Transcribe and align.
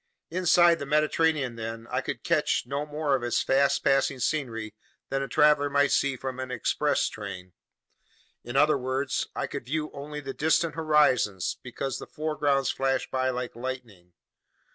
Inside 0.31 0.79
the 0.79 0.87
Mediterranean, 0.87 1.57
then, 1.57 1.85
I 1.91 2.01
could 2.01 2.23
catch 2.23 2.63
no 2.65 2.87
more 2.87 3.13
of 3.13 3.21
its 3.21 3.43
fast 3.43 3.83
passing 3.83 4.19
scenery 4.19 4.73
than 5.09 5.21
a 5.21 5.27
traveler 5.27 5.69
might 5.69 5.91
see 5.91 6.15
from 6.15 6.39
an 6.39 6.49
express 6.49 7.07
train; 7.07 7.53
in 8.43 8.55
other 8.55 8.79
words, 8.79 9.27
I 9.35 9.45
could 9.45 9.65
view 9.65 9.91
only 9.93 10.19
the 10.19 10.33
distant 10.33 10.73
horizons 10.73 11.59
because 11.61 11.99
the 11.99 12.07
foregrounds 12.07 12.71
flashed 12.71 13.11
by 13.11 13.29
like 13.29 13.55
lightning. 13.55 14.13